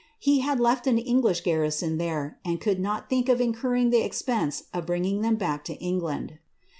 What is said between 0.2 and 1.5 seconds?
had left an English